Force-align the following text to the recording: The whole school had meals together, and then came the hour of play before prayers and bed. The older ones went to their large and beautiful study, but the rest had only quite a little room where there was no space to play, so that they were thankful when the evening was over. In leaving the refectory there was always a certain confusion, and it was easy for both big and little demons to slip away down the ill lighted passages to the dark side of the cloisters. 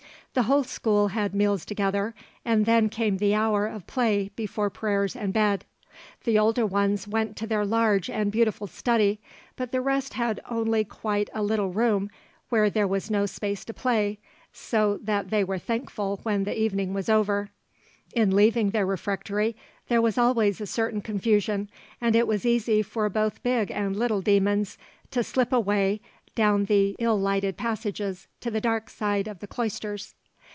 The 0.33 0.43
whole 0.43 0.63
school 0.63 1.09
had 1.09 1.35
meals 1.35 1.65
together, 1.65 2.15
and 2.45 2.65
then 2.65 2.87
came 2.87 3.17
the 3.17 3.35
hour 3.35 3.67
of 3.67 3.85
play 3.85 4.31
before 4.37 4.69
prayers 4.69 5.13
and 5.13 5.33
bed. 5.33 5.65
The 6.23 6.39
older 6.39 6.65
ones 6.65 7.05
went 7.05 7.35
to 7.35 7.45
their 7.47 7.65
large 7.65 8.09
and 8.09 8.31
beautiful 8.31 8.65
study, 8.65 9.19
but 9.57 9.73
the 9.73 9.81
rest 9.81 10.13
had 10.13 10.39
only 10.49 10.85
quite 10.85 11.29
a 11.33 11.43
little 11.43 11.73
room 11.73 12.09
where 12.47 12.69
there 12.69 12.87
was 12.87 13.11
no 13.11 13.25
space 13.25 13.65
to 13.65 13.73
play, 13.73 14.19
so 14.53 14.97
that 15.03 15.31
they 15.31 15.43
were 15.43 15.59
thankful 15.59 16.21
when 16.23 16.45
the 16.45 16.57
evening 16.57 16.93
was 16.93 17.09
over. 17.09 17.49
In 18.13 18.33
leaving 18.33 18.69
the 18.69 18.85
refectory 18.85 19.57
there 19.89 20.01
was 20.01 20.17
always 20.17 20.61
a 20.61 20.65
certain 20.65 21.01
confusion, 21.01 21.69
and 21.99 22.15
it 22.15 22.25
was 22.25 22.45
easy 22.45 22.81
for 22.81 23.09
both 23.09 23.43
big 23.43 23.69
and 23.69 23.97
little 23.97 24.21
demons 24.21 24.77
to 25.11 25.25
slip 25.25 25.51
away 25.51 25.99
down 26.35 26.63
the 26.63 26.95
ill 26.99 27.19
lighted 27.19 27.57
passages 27.57 28.29
to 28.39 28.49
the 28.49 28.61
dark 28.61 28.89
side 28.89 29.27
of 29.27 29.39
the 29.39 29.47
cloisters. 29.47 30.15